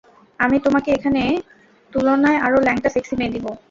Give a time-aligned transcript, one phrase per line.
[0.39, 1.21] আমি তোমাকে এখানে
[1.93, 3.51] তুলনায়, আরও ল্যাংটা সেক্সি মেয়ে দিবো।